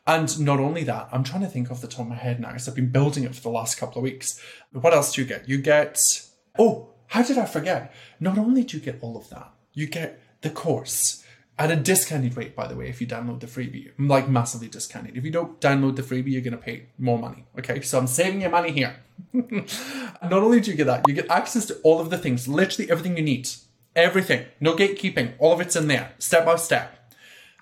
And 0.05 0.39
not 0.39 0.59
only 0.59 0.83
that, 0.83 1.09
I'm 1.11 1.23
trying 1.23 1.41
to 1.41 1.47
think 1.47 1.71
off 1.71 1.81
the 1.81 1.87
top 1.87 2.01
of 2.01 2.09
my 2.09 2.15
head 2.15 2.39
now, 2.39 2.49
because 2.49 2.67
I've 2.67 2.75
been 2.75 2.91
building 2.91 3.23
it 3.23 3.33
for 3.33 3.41
the 3.41 3.49
last 3.49 3.79
couple 3.79 3.97
of 3.97 4.03
weeks. 4.03 4.39
What 4.71 4.93
else 4.93 5.13
do 5.13 5.21
you 5.21 5.27
get? 5.27 5.49
You 5.49 5.57
get, 5.57 5.99
oh, 6.59 6.92
how 7.07 7.23
did 7.23 7.37
I 7.37 7.45
forget? 7.45 7.93
Not 8.19 8.37
only 8.37 8.63
do 8.63 8.77
you 8.77 8.83
get 8.83 8.99
all 9.01 9.17
of 9.17 9.29
that, 9.29 9.51
you 9.73 9.87
get 9.87 10.21
the 10.41 10.49
course 10.49 11.23
at 11.57 11.71
a 11.71 11.75
discounted 11.75 12.35
rate, 12.35 12.55
by 12.55 12.67
the 12.67 12.75
way, 12.75 12.89
if 12.89 12.99
you 12.99 13.05
download 13.05 13.39
the 13.39 13.47
freebie, 13.47 13.91
like 13.99 14.27
massively 14.27 14.67
discounted. 14.67 15.15
If 15.15 15.23
you 15.23 15.31
don't 15.31 15.59
download 15.61 15.95
the 15.95 16.01
freebie, 16.01 16.31
you're 16.31 16.41
going 16.41 16.57
to 16.57 16.57
pay 16.57 16.87
more 16.97 17.19
money. 17.19 17.45
Okay, 17.59 17.81
so 17.81 17.99
I'm 17.99 18.07
saving 18.07 18.41
you 18.41 18.49
money 18.49 18.71
here. 18.71 18.95
Not 19.33 20.33
only 20.33 20.59
do 20.59 20.71
you 20.71 20.77
get 20.77 20.87
that, 20.87 21.07
you 21.07 21.13
get 21.13 21.29
access 21.29 21.65
to 21.67 21.75
all 21.83 21.99
of 21.99 22.09
the 22.09 22.17
things, 22.17 22.47
literally 22.47 22.89
everything 22.89 23.17
you 23.17 23.23
need. 23.23 23.49
Everything. 23.95 24.45
No 24.59 24.75
gatekeeping. 24.75 25.33
All 25.37 25.53
of 25.53 25.61
it's 25.61 25.75
in 25.75 25.87
there, 25.87 26.13
step 26.17 26.45
by 26.45 26.55
step. 26.55 26.99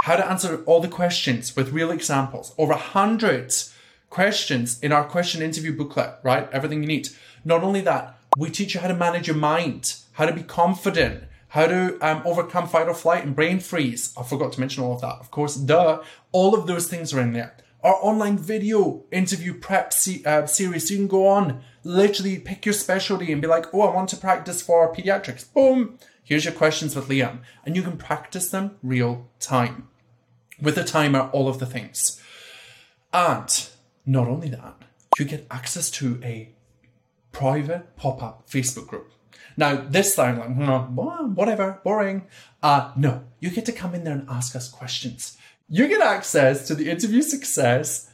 How 0.04 0.16
to 0.16 0.26
answer 0.26 0.64
all 0.66 0.80
the 0.80 0.88
questions 0.88 1.56
with 1.56 1.74
real 1.74 1.92
examples. 1.92 2.56
Over 2.58 2.74
a 2.74 2.78
hundred 2.78 3.54
questions 4.10 4.80
in 4.80 4.94
our 4.94 5.04
question 5.04 5.42
interview 5.42 5.76
booklet, 5.76 6.16
right? 6.24 6.50
Everything 6.54 6.82
you 6.82 6.88
need. 6.88 7.10
Not 7.44 7.62
only 7.62 7.82
that, 7.82 8.18
we 8.38 8.50
teach 8.50 8.74
you 8.74 8.80
how 8.80 8.88
to 8.88 8.96
manage 8.96 9.28
your 9.28 9.36
mind, 9.36 9.96
how 10.14 10.26
to 10.26 10.34
be 10.34 10.44
confident, 10.44 11.24
how 11.50 11.68
to 11.68 11.98
um, 12.00 12.22
overcome 12.26 12.68
fight 12.68 12.88
or 12.88 12.94
flight 12.94 13.26
and 13.26 13.36
brain 13.36 13.60
freeze. 13.60 14.14
I 14.18 14.24
forgot 14.24 14.54
to 14.54 14.60
mention 14.60 14.84
all 14.84 14.94
of 14.94 15.02
that. 15.02 15.18
Of 15.20 15.32
course, 15.32 15.56
duh. 15.56 16.02
All 16.32 16.56
of 16.56 16.66
those 16.66 16.88
things 16.88 17.14
are 17.14 17.20
in 17.20 17.34
there. 17.34 17.58
Our 17.84 17.96
online 17.96 18.38
video 18.38 19.04
interview 19.12 19.54
prep 19.54 19.92
se- 19.92 20.24
uh, 20.24 20.46
series, 20.46 20.90
you 20.92 20.98
can 20.98 21.08
go 21.08 21.28
on, 21.28 21.62
literally 21.84 22.38
pick 22.40 22.66
your 22.66 22.74
specialty 22.74 23.32
and 23.32 23.42
be 23.42 23.48
like, 23.48 23.74
oh, 23.74 23.82
I 23.82 23.94
want 23.94 24.10
to 24.10 24.18
practice 24.18 24.62
for 24.62 24.94
pediatrics. 24.94 25.52
Boom. 25.52 25.98
Here's 26.24 26.46
your 26.46 26.54
questions 26.54 26.96
with 26.96 27.10
Liam. 27.10 27.40
And 27.66 27.76
you 27.76 27.82
can 27.82 27.98
practice 27.98 28.50
them 28.50 28.78
real 28.82 29.28
time 29.40 29.90
with 30.62 30.78
a 30.78 30.84
timer, 30.84 31.30
all 31.34 31.50
of 31.50 31.60
the 31.60 31.66
things. 31.66 32.22
And 33.12 33.70
not 34.06 34.28
only 34.28 34.48
that, 34.50 34.76
you 35.20 35.26
get 35.26 35.48
access 35.52 35.90
to 35.92 36.22
a 36.24 36.54
private 37.32 37.96
pop 37.96 38.22
up 38.22 38.50
Facebook 38.50 38.88
group. 38.88 39.12
Now, 39.58 39.76
this 39.76 40.16
sounds 40.16 40.40
like, 40.40 40.50
hmm, 40.50 41.36
whatever, 41.36 41.82
boring. 41.84 42.28
Uh, 42.64 42.92
no, 42.96 43.24
you 43.40 43.50
get 43.50 43.66
to 43.66 43.72
come 43.72 43.94
in 43.94 44.04
there 44.04 44.14
and 44.14 44.30
ask 44.30 44.56
us 44.56 44.70
questions. 44.70 45.38
You 45.68 45.88
get 45.88 46.02
access 46.02 46.68
to 46.68 46.76
the 46.76 46.90
interview 46.90 47.22
success 47.22 48.10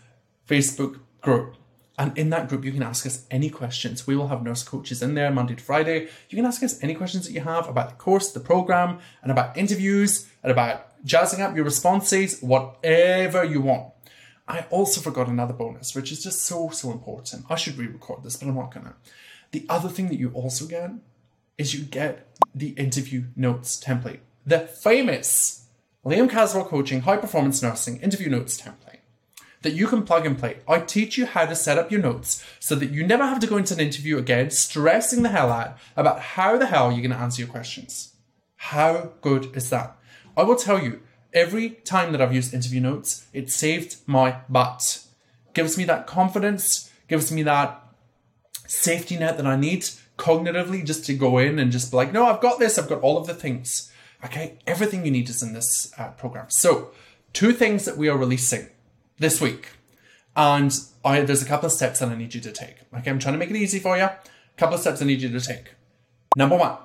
Facebook 0.48 1.00
group. 1.22 1.56
And 2.00 2.16
in 2.16 2.30
that 2.30 2.48
group, 2.48 2.64
you 2.64 2.72
can 2.72 2.84
ask 2.84 3.08
us 3.08 3.26
any 3.32 3.50
questions. 3.50 4.06
We 4.06 4.16
will 4.16 4.28
have 4.28 4.44
nurse 4.44 4.64
coaches 4.64 5.02
in 5.02 5.16
there 5.16 5.32
Monday 5.32 5.56
to 5.56 5.64
Friday. 5.64 6.10
You 6.30 6.36
can 6.36 6.46
ask 6.46 6.62
us 6.62 6.82
any 6.84 6.94
questions 6.94 7.26
that 7.26 7.34
you 7.34 7.42
have 7.42 7.68
about 7.68 7.90
the 7.90 7.96
course, 7.96 8.32
the 8.32 8.40
program, 8.40 9.00
and 9.24 9.32
about 9.32 9.58
interviews, 9.58 10.30
and 10.44 10.52
about 10.52 11.04
jazzing 11.04 11.42
up 11.42 11.56
your 11.56 11.66
responses, 11.66 12.40
whatever 12.42 13.44
you 13.44 13.62
want. 13.62 13.94
I 14.48 14.66
also 14.70 15.02
forgot 15.02 15.28
another 15.28 15.54
bonus, 15.54 15.94
which 15.94 16.12
is 16.12 16.24
just 16.24 16.44
so, 16.44 16.70
so 16.70 16.92
important. 16.92 17.46
I 17.50 17.56
should 17.56 17.78
re 17.78 17.88
record 17.88 18.24
this, 18.24 18.38
but 18.38 18.48
I'm 18.48 18.56
not 18.56 18.74
gonna. 18.74 18.96
The 19.52 19.66
other 19.70 19.90
thing 19.90 20.08
that 20.08 20.20
you 20.20 20.32
also 20.32 20.66
get 20.66 20.92
is 21.58 21.74
you 21.74 21.84
get 21.84 22.28
the 22.54 22.70
interview 22.70 23.26
notes 23.36 23.82
template, 23.82 24.20
the 24.46 24.60
famous 24.60 25.66
Liam 26.06 26.30
Caswell 26.30 26.66
Coaching 26.66 27.02
High 27.02 27.18
Performance 27.18 27.62
Nursing 27.62 28.00
interview 28.02 28.30
notes 28.30 28.62
template 28.62 28.88
that 29.62 29.74
you 29.74 29.88
can 29.88 30.04
plug 30.04 30.26
and 30.26 30.38
play. 30.38 30.58
I 30.68 30.80
teach 30.80 31.18
you 31.18 31.26
how 31.26 31.46
to 31.46 31.56
set 31.56 31.78
up 31.78 31.92
your 31.92 32.02
notes 32.02 32.46
so 32.60 32.76
that 32.76 32.92
you 32.92 33.06
never 33.06 33.26
have 33.26 33.40
to 33.40 33.48
go 33.48 33.58
into 33.58 33.74
an 33.74 33.80
interview 33.80 34.18
again 34.18 34.52
stressing 34.52 35.24
the 35.24 35.30
hell 35.30 35.52
out 35.52 35.78
about 35.96 36.20
how 36.20 36.58
the 36.58 36.68
hell 36.68 36.92
you're 36.92 37.02
going 37.02 37.12
to 37.12 37.18
answer 37.18 37.42
your 37.42 37.52
questions. 37.52 38.14
How 38.56 39.14
good 39.22 39.56
is 39.56 39.70
that? 39.70 39.98
I 40.36 40.44
will 40.44 40.56
tell 40.56 40.82
you, 40.82 41.02
every 41.38 41.70
time 41.70 42.12
that 42.12 42.22
I've 42.22 42.34
used 42.34 42.54
interview 42.54 42.82
notes, 42.82 43.28
it 43.32 43.50
saved 43.50 43.98
my 44.06 44.38
butt. 44.50 45.04
Gives 45.54 45.78
me 45.78 45.84
that 45.86 46.08
confidence, 46.08 46.92
gives 47.08 47.32
me 47.32 47.44
that 47.44 47.82
safety 48.68 49.18
net 49.18 49.38
that 49.38 49.46
I 49.46 49.56
need 49.56 49.88
cognitively 50.18 50.84
just 50.84 51.06
to 51.06 51.14
go 51.14 51.38
in 51.38 51.60
and 51.60 51.72
just 51.72 51.92
be 51.92 51.98
like, 51.98 52.12
no, 52.12 52.26
I've 52.26 52.42
got 52.42 52.60
this, 52.60 52.78
I've 52.78 52.90
got 52.90 53.02
all 53.02 53.18
of 53.18 53.28
the 53.28 53.34
things. 53.34 53.92
Okay, 54.26 54.58
everything 54.66 55.06
you 55.06 55.12
need 55.12 55.30
is 55.30 55.44
in 55.44 55.54
this 55.54 55.94
uh, 55.98 56.10
program. 56.10 56.48
So, 56.50 56.92
two 57.34 57.54
things 57.54 57.86
that 57.86 57.98
we 57.98 58.10
are 58.10 58.18
releasing 58.18 58.68
this 59.20 59.40
week. 59.40 59.70
And 60.36 60.74
I, 61.06 61.22
there's 61.22 61.44
a 61.44 61.46
couple 61.46 61.68
of 61.68 61.72
steps 61.72 62.00
that 62.00 62.10
I 62.10 62.16
need 62.16 62.34
you 62.34 62.42
to 62.42 62.52
take. 62.52 62.78
Okay, 62.96 63.10
I'm 63.10 63.20
trying 63.20 63.34
to 63.34 63.40
make 63.40 63.52
it 63.52 63.56
easy 63.56 63.80
for 63.80 63.96
you. 63.96 64.04
A 64.04 64.20
couple 64.58 64.76
of 64.76 64.82
steps 64.82 65.02
I 65.02 65.06
need 65.06 65.22
you 65.22 65.30
to 65.30 65.40
take. 65.40 65.76
Number 66.36 66.58
one, 66.58 66.78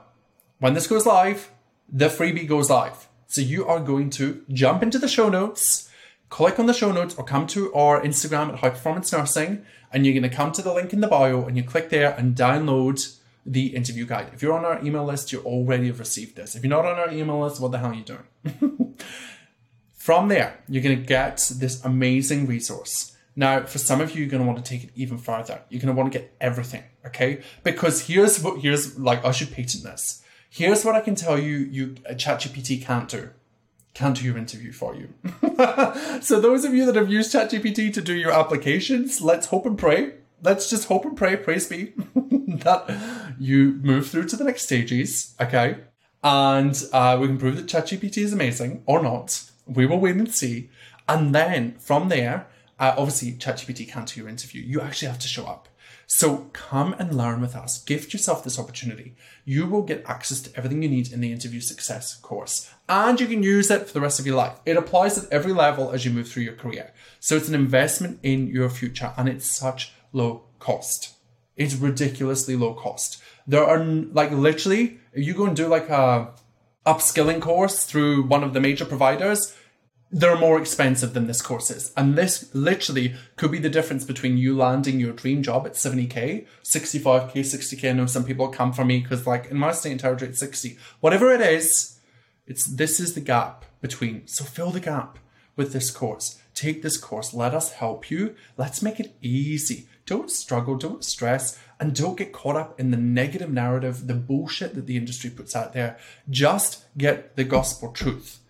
when 0.59 0.75
this 0.75 0.87
goes 0.87 1.07
live, 1.07 1.51
the 1.91 2.09
freebie 2.09 2.47
goes 2.47 2.71
live. 2.71 3.09
So 3.33 3.41
you 3.41 3.67
are 3.67 3.81
going 3.81 4.11
to 4.11 4.45
jump 4.53 4.83
into 4.83 4.99
the 4.99 5.09
show 5.09 5.31
notes, 5.31 5.89
click 6.29 6.59
on 6.59 6.67
the 6.67 6.75
show 6.75 6.93
notes, 6.93 7.15
or 7.15 7.25
come 7.25 7.47
to 7.47 7.73
our 7.73 7.99
Instagram 7.99 8.51
at 8.51 8.59
High 8.59 8.69
Performance 8.69 9.11
Nursing, 9.11 9.65
and 9.91 10.05
you're 10.05 10.13
going 10.13 10.31
to 10.31 10.37
come 10.37 10.53
to 10.53 10.61
the 10.61 10.75
link 10.75 10.93
in 10.93 11.01
the 11.01 11.09
bio 11.09 11.47
and 11.47 11.57
you 11.57 11.63
click 11.63 11.89
there 11.89 12.11
and 12.11 12.37
download 12.37 13.17
the 13.47 13.69
interview 13.69 14.05
guide. 14.05 14.29
If 14.35 14.43
you're 14.43 14.53
on 14.53 14.67
our 14.67 14.85
email 14.85 15.07
list, 15.07 15.33
you 15.33 15.41
already 15.45 15.87
have 15.87 15.99
received 15.99 16.37
this. 16.37 16.55
If 16.55 16.63
you're 16.63 16.69
not 16.69 16.85
on 16.85 16.99
our 16.99 17.11
email 17.11 17.41
list, 17.41 17.59
what 17.59 17.73
the 17.73 17.79
hell 17.79 17.93
are 17.93 17.95
you 17.95 18.05
doing? 18.05 18.99
From 19.95 20.29
there, 20.29 20.59
you're 20.69 20.83
going 20.83 21.01
to 21.01 21.07
get 21.07 21.39
this 21.57 21.83
amazing 21.87 22.47
resource. 22.47 23.17
Now, 23.35 23.65
for 23.65 23.79
some 23.79 24.03
of 24.03 24.15
you, 24.15 24.21
you're 24.21 24.31
going 24.31 24.43
to 24.43 24.47
want 24.47 24.63
to 24.63 24.71
take 24.71 24.85
it 24.85 24.91
even 24.95 25.17
further. 25.17 25.63
You're 25.71 25.81
going 25.81 25.95
to 25.95 25.99
want 25.99 26.13
to 26.13 26.19
get 26.19 26.37
everything, 26.39 26.85
okay? 27.07 27.41
Because 27.63 28.07
here's 28.09 28.43
what, 28.43 28.61
here's 28.61 28.99
like, 28.99 29.25
I 29.25 29.31
should 29.31 29.53
patent 29.53 29.85
this. 29.85 30.22
Here's 30.55 30.85
what 30.85 30.95
I 30.95 31.01
can 31.01 31.15
tell 31.15 31.39
you, 31.39 31.57
you 31.57 31.87
ChatGPT 32.11 32.83
can't 32.83 33.09
do. 33.09 33.31
Can't 33.95 34.17
do 34.17 34.25
your 34.25 34.37
interview 34.37 34.73
for 34.73 34.95
you. 34.95 35.15
so 36.21 36.41
those 36.41 36.65
of 36.65 36.75
you 36.75 36.85
that 36.87 36.97
have 36.97 37.11
used 37.11 37.33
ChatGPT 37.33 37.93
to 37.95 38.03
do 38.03 38.15
your 38.15 38.33
applications, 38.33 39.21
let's 39.21 39.47
hope 39.47 39.65
and 39.67 39.79
pray. 39.79 40.15
Let's 40.43 40.69
just 40.69 40.89
hope 40.89 41.05
and 41.05 41.17
pray, 41.17 41.37
praise 41.37 41.69
be, 41.69 41.93
that 42.15 43.35
you 43.39 43.79
move 43.83 44.09
through 44.09 44.29
to 44.29 44.37
the 44.37 44.45
next 44.45 44.65
stages, 44.65 45.35
okay? 45.41 45.79
And 46.23 46.83
uh, 46.93 47.17
we 47.21 47.29
can 47.29 47.39
prove 47.39 47.57
that 47.57 47.67
ChatGPT 47.67 48.19
is 48.19 48.33
amazing 48.33 48.83
or 48.87 49.03
not 49.03 49.53
we 49.67 49.87
will 49.87 49.99
wait 49.99 50.17
and 50.17 50.33
see. 50.33 50.71
And 51.09 51.35
then 51.35 51.77
from 51.79 52.09
there, 52.09 52.47
uh, 52.79 52.95
obviously, 52.97 53.33
ChatGPT 53.33 53.89
can't 53.89 54.09
do 54.09 54.21
your 54.21 54.29
interview. 54.29 54.63
You 54.63 54.81
actually 54.81 55.09
have 55.09 55.19
to 55.21 55.29
show 55.29 55.47
up. 55.47 55.69
So 56.15 56.51
come 56.53 56.95
and 56.99 57.17
learn 57.17 57.41
with 57.41 57.57
us. 57.57 57.83
Gift 57.83 58.13
yourself 58.13 58.45
this 58.45 58.59
opportunity. 58.59 59.15
You 59.47 59.67
will 59.67 59.81
get 59.81 60.05
access 60.07 60.43
to 60.43 60.55
everything 60.55 60.83
you 60.83 60.89
need 60.91 61.11
in 61.11 61.23
the 61.23 61.33
interview 61.33 61.63
success 61.63 62.17
course. 62.17 62.71
And 62.87 63.19
you 63.19 63.27
can 63.27 63.43
use 63.43 63.71
it 63.71 63.87
for 63.87 63.95
the 63.95 64.03
rest 64.03 64.21
of 64.21 64.27
your 64.27 64.37
life. 64.37 64.61
It 64.67 64.77
applies 64.77 65.17
at 65.17 65.33
every 65.33 65.55
level 65.55 65.91
as 65.91 66.05
you 66.05 66.11
move 66.11 66.29
through 66.29 66.43
your 66.43 66.55
career. 66.55 66.93
So 67.19 67.35
it's 67.35 67.49
an 67.49 67.55
investment 67.55 68.19
in 68.23 68.49
your 68.49 68.69
future 68.69 69.15
and 69.17 69.27
it's 69.27 69.47
such 69.47 69.95
low 70.13 70.45
cost. 70.59 71.15
It's 71.57 71.77
ridiculously 71.77 72.57
low 72.57 72.75
cost. 72.75 73.23
There 73.47 73.65
are 73.65 73.83
like 73.83 74.33
literally, 74.33 74.99
you 75.15 75.33
go 75.33 75.47
and 75.47 75.57
do 75.57 75.67
like 75.67 75.89
a 75.89 76.35
upskilling 76.85 77.41
course 77.41 77.85
through 77.85 78.25
one 78.25 78.45
of 78.45 78.53
the 78.53 78.61
major 78.61 78.85
providers, 78.85 79.57
they're 80.13 80.37
more 80.37 80.61
expensive 80.61 81.15
than 81.15 81.27
this 81.27 81.41
course 81.41 81.71
is. 81.71 81.91
And 81.97 82.17
this 82.17 82.55
literally 82.55 83.15
could 83.37 83.51
be 83.51 83.59
the 83.59 83.71
difference 83.71 84.05
between 84.05 84.37
you 84.37 84.55
landing 84.55 85.01
your 85.01 85.15
dream 85.15 85.43
job 85.43 85.67
at 85.67 85.73
70k, 85.73 86.47
65k, 86.63 87.33
60k. 87.33 87.89
I 87.89 87.93
know 87.93 88.07
some 88.07 88.25
people 88.25 88.49
come 88.49 88.75
for 88.75 88.85
me 88.85 89.01
because 89.01 89.27
like 89.27 89.47
in 89.47 89.57
my 89.57 89.73
state 89.73 89.93
and 89.93 90.01
territory 90.01 90.31
it's 90.31 90.41
60. 90.41 90.77
Whatever 91.01 91.33
it 91.33 91.41
is, 91.41 91.99
it's 92.47 92.67
this 92.67 93.01
is 93.01 93.15
the 93.15 93.21
gap 93.21 93.65
between. 93.81 94.27
So 94.27 94.45
fill 94.45 94.71
the 94.71 94.81
gap 94.81 95.19
with 95.57 95.73
this 95.73 95.91
course. 95.91 96.39
Take 96.55 96.83
this 96.83 96.99
course. 96.99 97.33
Let 97.33 97.55
us 97.55 97.73
help 97.73 98.11
you. 98.11 98.35
Let's 98.59 98.83
make 98.83 99.01
it 99.01 99.17
easy. 99.23 99.89
Don't 100.05 100.31
struggle, 100.31 100.77
don't 100.77 101.05
stress, 101.05 101.59
and 101.81 101.95
don't 101.95 102.19
get 102.19 102.33
caught 102.33 102.57
up 102.57 102.79
in 102.79 102.91
the 102.91 102.97
negative 102.99 103.51
narrative, 103.51 104.09
the 104.09 104.15
bullshit 104.15 104.75
that 104.75 104.87
the 104.87 104.97
industry 104.97 105.31
puts 105.31 105.57
out 105.57 105.73
there. 105.73 105.97
Just 106.29 106.85
get 106.99 107.37
the 107.37 107.45
gospel 107.45 107.93
truth. 107.93 108.42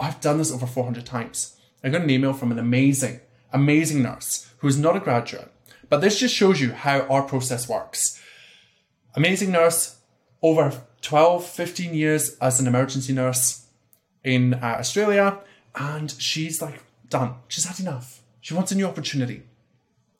I've 0.00 0.20
done 0.20 0.38
this 0.38 0.52
over 0.52 0.66
400 0.66 1.04
times. 1.04 1.56
I 1.82 1.88
got 1.88 2.02
an 2.02 2.10
email 2.10 2.32
from 2.32 2.52
an 2.52 2.58
amazing, 2.58 3.20
amazing 3.52 4.02
nurse 4.02 4.50
who's 4.58 4.78
not 4.78 4.96
a 4.96 5.00
graduate, 5.00 5.52
but 5.88 6.00
this 6.00 6.18
just 6.18 6.34
shows 6.34 6.60
you 6.60 6.72
how 6.72 7.00
our 7.02 7.22
process 7.22 7.68
works. 7.68 8.20
Amazing 9.14 9.52
nurse, 9.52 9.98
over 10.42 10.82
12, 11.02 11.44
15 11.44 11.94
years 11.94 12.36
as 12.38 12.60
an 12.60 12.66
emergency 12.66 13.12
nurse 13.12 13.66
in 14.24 14.54
uh, 14.54 14.76
Australia, 14.78 15.38
and 15.74 16.10
she's 16.12 16.60
like, 16.60 16.82
done. 17.08 17.34
She's 17.48 17.64
had 17.64 17.80
enough. 17.80 18.22
She 18.40 18.54
wants 18.54 18.72
a 18.72 18.74
new 18.74 18.86
opportunity 18.86 19.42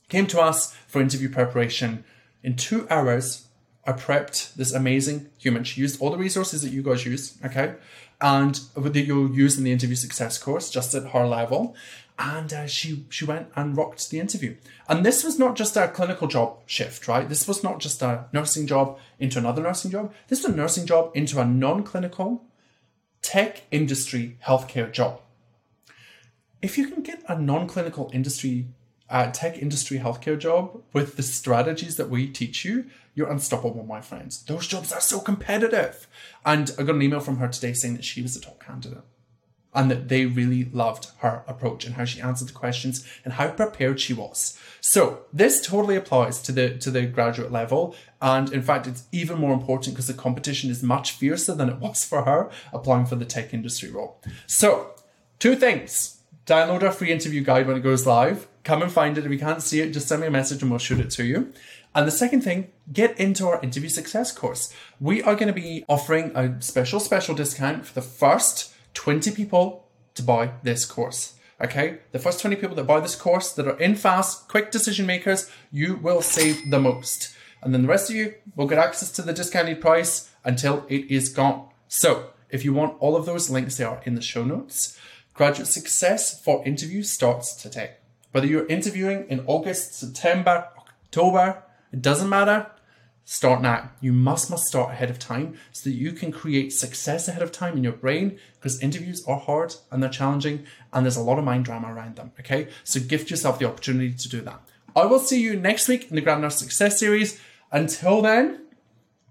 came 0.09 0.27
to 0.27 0.41
us 0.41 0.75
for 0.87 1.01
interview 1.01 1.29
preparation. 1.29 2.05
In 2.43 2.57
two 2.57 2.87
hours, 2.91 3.49
I 3.87 3.93
prepped 3.93 4.55
this 4.55 4.73
amazing 4.73 5.29
human. 5.39 5.65
She 5.65 5.81
used 5.81 6.01
all 6.01 6.11
the 6.11 6.19
resources 6.19 6.63
that 6.63 6.73
you 6.73 6.83
guys 6.83 7.07
use, 7.07 7.39
okay, 7.45 7.75
and 8.21 8.61
that 8.75 8.97
you'll 8.97 9.31
use 9.31 9.57
in 9.57 9.65
the 9.65 9.73
interview 9.73 9.97
success 9.97 10.39
course, 10.39 10.71
just 10.71 10.95
at 10.95 11.11
her 11.11 11.27
level. 11.27 11.75
And 12.19 12.53
uh, 12.53 12.67
she 12.67 13.07
she 13.11 13.25
went 13.25 13.49
and 13.55 13.77
rocked 13.77 14.11
the 14.11 14.19
interview. 14.19 14.57
And 14.89 15.07
this 15.07 15.23
was 15.23 15.39
not 15.39 15.55
just 15.55 15.77
a 15.77 15.87
clinical 15.87 16.27
job 16.27 16.59
shift, 16.67 17.07
right? 17.07 17.29
This 17.29 17.47
was 17.47 17.63
not 17.63 17.79
just 17.79 18.03
a 18.03 18.25
nursing 18.33 18.67
job 18.67 18.99
into 19.21 19.39
another 19.39 19.63
nursing 19.63 19.93
job. 19.93 20.13
This 20.27 20.43
was 20.43 20.53
a 20.53 20.57
nursing 20.57 20.85
job 20.85 21.13
into 21.15 21.41
a 21.41 21.45
non-clinical 21.45 22.43
tech 23.23 23.63
industry 23.71 24.37
healthcare 24.45 24.93
job. 24.93 25.21
If 26.61 26.77
you 26.77 26.89
can 26.89 27.05
get 27.05 27.23
a 27.29 27.41
non-clinical 27.41 28.11
industry 28.13 28.67
uh, 29.11 29.31
tech 29.31 29.59
industry 29.59 29.99
healthcare 29.99 30.39
job 30.39 30.83
with 30.93 31.17
the 31.17 31.23
strategies 31.23 31.97
that 31.97 32.11
we 32.11 32.29
teach 32.29 32.65
you, 32.65 32.87
you're 33.15 33.31
unstoppable, 33.31 33.85
my 33.85 34.01
friends. 34.01 34.43
Those 34.45 34.67
jobs 34.67 34.93
are 34.93 35.01
so 35.01 35.21
competitive. 35.21 36.07
And 36.45 36.71
I 36.79 36.83
got 36.83 36.95
an 36.95 37.03
email 37.03 37.21
from 37.21 37.39
her 37.39 37.49
today 37.49 37.73
saying 37.73 37.95
that 37.95 38.05
she 38.05 38.23
was 38.23 38.37
a 38.37 38.41
top 38.41 38.63
candidate 38.63 39.03
and 39.75 39.91
that 39.91 40.09
they 40.09 40.27
really 40.27 40.65
loved 40.73 41.09
her 41.19 41.45
approach 41.47 41.85
and 41.85 41.95
how 41.95 42.05
she 42.05 42.21
answered 42.21 42.49
the 42.49 42.53
questions 42.53 43.07
and 43.25 43.35
how 43.35 43.49
prepared 43.49 44.01
she 44.01 44.15
was. 44.15 44.59
So 44.81 45.21
this 45.33 45.61
totally 45.61 45.97
applies 45.97 46.41
to 46.43 46.53
the 46.53 46.77
to 46.79 46.91
the 46.91 47.07
graduate 47.07 47.53
level, 47.53 47.95
and 48.21 48.53
in 48.53 48.63
fact, 48.63 48.87
it's 48.87 49.05
even 49.13 49.39
more 49.39 49.53
important 49.53 49.95
because 49.95 50.07
the 50.07 50.15
competition 50.15 50.71
is 50.71 50.83
much 50.83 51.13
fiercer 51.13 51.55
than 51.55 51.69
it 51.69 51.79
was 51.79 52.05
for 52.05 52.23
her 52.23 52.51
applying 52.73 53.07
for 53.07 53.17
the 53.17 53.25
tech 53.25 53.53
industry 53.53 53.91
role. 53.91 54.21
So, 54.47 54.95
two 55.39 55.55
things: 55.55 56.18
download 56.49 56.83
our 56.83 56.93
free 56.93 57.13
interview 57.13 57.43
guide 57.43 57.67
when 57.67 57.77
it 57.77 57.81
goes 57.81 58.07
live 58.07 58.49
come 58.69 58.83
and 58.83 58.93
find 58.93 59.17
it. 59.17 59.25
If 59.25 59.33
you 59.33 59.39
can't 59.39 59.63
see 59.63 59.81
it, 59.81 59.93
just 59.93 60.09
send 60.09 60.21
me 60.21 60.27
a 60.27 60.31
message 60.31 60.61
and 60.61 60.71
we'll 60.71 60.79
shoot 60.79 61.01
it 61.01 61.11
to 61.13 61.25
you. 61.25 61.53
And 61.95 62.07
the 62.07 62.13
second 62.13 62.43
thing, 62.43 62.71
get 62.93 63.19
into 63.19 63.49
our 63.49 63.61
interview 63.63 63.89
success 63.89 64.31
course. 64.31 64.73
We 65.01 65.23
are 65.23 65.35
going 65.35 65.49
to 65.49 65.55
be 65.55 65.87
offering 65.89 66.33
a 66.37 66.61
special, 66.61 67.01
special 67.01 67.35
discount 67.35 67.87
for 67.87 67.95
the 67.95 68.03
first 68.03 68.75
20 68.93 69.31
people 69.31 69.89
to 70.15 70.23
buy 70.23 70.53
this 70.63 70.85
course. 70.85 71.35
Okay, 71.61 71.99
the 72.13 72.19
first 72.19 72.41
20 72.41 72.57
people 72.57 72.77
that 72.77 72.85
buy 72.85 73.01
this 73.01 73.17
course 73.17 73.53
that 73.53 73.67
are 73.67 73.79
in 73.79 73.95
fast, 73.97 74.49
quick 74.49 74.71
decision 74.71 75.07
makers, 75.07 75.51
you 75.73 75.97
will 75.97 76.21
save 76.21 76.71
the 76.71 76.79
most. 76.79 77.35
And 77.63 77.73
then 77.75 77.83
the 77.83 77.89
rest 77.89 78.11
of 78.11 78.17
you 78.17 78.35
will 78.55 78.69
get 78.69 78.79
access 78.79 79.11
to 79.13 79.23
the 79.23 79.33
discounted 79.33 79.81
price 79.81 80.31
until 80.45 80.85
it 80.89 81.11
is 81.11 81.31
gone. 81.31 81.69
So, 81.89 82.31
if 82.51 82.65
you 82.65 82.73
want 82.73 82.97
all 83.01 83.17
of 83.17 83.27
those 83.27 83.51
links, 83.51 83.77
they 83.77 83.85
are 83.85 84.01
in 84.05 84.15
the 84.15 84.23
show 84.23 84.45
notes. 84.45 84.99
Graduate 85.39 85.69
Success 85.69 86.43
for 86.43 86.67
interviews 86.67 87.13
starts 87.13 87.55
today. 87.55 87.93
Whether 88.33 88.49
you're 88.49 88.67
interviewing 88.67 89.25
in 89.29 89.45
August, 89.47 89.95
September, 89.95 90.67
October, 90.77 91.63
it 91.93 92.03
doesn't 92.03 92.29
matter. 92.29 92.67
Start 93.25 93.63
now. 93.63 93.93
You 94.01 94.13
must 94.13 94.51
must 94.51 94.65
start 94.65 94.91
ahead 94.91 95.11
of 95.11 95.21
time 95.21 95.55
so 95.71 95.89
that 95.89 95.95
you 95.95 96.11
can 96.11 96.33
create 96.33 96.73
success 96.73 97.29
ahead 97.29 97.43
of 97.43 97.53
time 97.53 97.77
in 97.77 97.85
your 97.85 97.93
brain 97.93 98.37
because 98.55 98.83
interviews 98.83 99.25
are 99.29 99.39
hard 99.39 99.77
and 99.93 100.03
they're 100.03 100.11
challenging 100.11 100.67
and 100.93 101.07
there's 101.07 101.17
a 101.17 101.23
lot 101.23 101.39
of 101.39 101.45
mind 101.45 101.67
drama 101.67 101.95
around 101.95 102.17
them. 102.17 102.33
Okay, 102.41 102.67
so 102.83 102.99
gift 102.99 103.31
yourself 103.31 103.61
the 103.61 103.69
opportunity 103.69 104.13
to 104.13 104.29
do 104.29 104.41
that. 104.41 104.61
I 104.97 105.07
will 105.07 105.21
see 105.21 105.41
you 105.41 105.55
next 105.55 105.87
week 105.87 106.11
in 106.11 106.17
the 106.17 106.21
Grad 106.21 106.41
Nurse 106.41 106.59
Success 106.59 106.99
Series. 106.99 107.41
Until 107.71 108.23
then, 108.23 108.67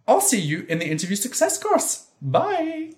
I'll 0.07 0.21
see 0.21 0.39
you 0.39 0.65
in 0.69 0.79
the 0.79 0.87
interview 0.87 1.17
success 1.17 1.61
course. 1.61 2.07
Bye. 2.21 2.93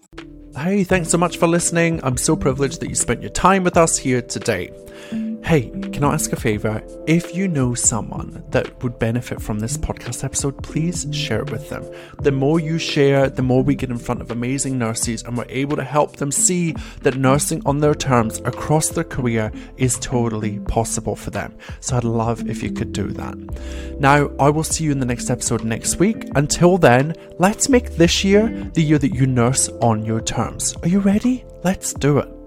Hey, 0.55 0.83
thanks 0.83 1.09
so 1.09 1.17
much 1.17 1.37
for 1.37 1.47
listening. 1.47 1.99
I'm 2.03 2.17
so 2.17 2.35
privileged 2.35 2.81
that 2.81 2.89
you 2.89 2.95
spent 2.95 3.21
your 3.21 3.29
time 3.29 3.63
with 3.63 3.77
us 3.77 3.97
here 3.97 4.21
today. 4.21 4.71
Hey, 5.49 5.71
can 5.71 6.03
I 6.03 6.13
ask 6.13 6.31
a 6.31 6.35
favour? 6.35 6.83
If 7.07 7.35
you 7.35 7.47
know 7.47 7.73
someone 7.73 8.43
that 8.51 8.83
would 8.83 8.99
benefit 8.99 9.41
from 9.41 9.57
this 9.57 9.77
podcast 9.77 10.23
episode, 10.23 10.61
please 10.61 11.07
share 11.11 11.39
it 11.39 11.49
with 11.49 11.71
them. 11.71 11.83
The 12.19 12.31
more 12.31 12.59
you 12.59 12.77
share, 12.77 13.31
the 13.31 13.41
more 13.41 13.63
we 13.63 13.73
get 13.73 13.89
in 13.89 13.97
front 13.97 14.21
of 14.21 14.29
amazing 14.29 14.77
nurses 14.77 15.23
and 15.23 15.35
we're 15.35 15.47
able 15.49 15.75
to 15.77 15.83
help 15.83 16.17
them 16.17 16.31
see 16.31 16.75
that 17.01 17.17
nursing 17.17 17.63
on 17.65 17.79
their 17.79 17.95
terms 17.95 18.37
across 18.45 18.89
their 18.89 19.03
career 19.03 19.51
is 19.77 19.97
totally 19.97 20.59
possible 20.59 21.15
for 21.15 21.31
them. 21.31 21.57
So 21.79 21.97
I'd 21.97 22.03
love 22.03 22.47
if 22.47 22.61
you 22.61 22.71
could 22.71 22.93
do 22.93 23.07
that. 23.13 23.99
Now, 23.99 24.29
I 24.39 24.51
will 24.51 24.63
see 24.63 24.83
you 24.83 24.91
in 24.91 24.99
the 24.99 25.07
next 25.07 25.31
episode 25.31 25.63
next 25.63 25.95
week. 25.95 26.29
Until 26.35 26.77
then, 26.77 27.15
let's 27.39 27.69
make 27.69 27.95
this 27.95 28.23
year 28.23 28.49
the 28.75 28.83
year 28.83 28.99
that 28.99 29.15
you 29.15 29.25
nurse 29.25 29.67
on 29.81 30.05
your 30.05 30.21
terms. 30.21 30.75
Are 30.83 30.87
you 30.87 30.99
ready? 30.99 31.43
Let's 31.63 31.91
do 31.91 32.19
it. 32.19 32.38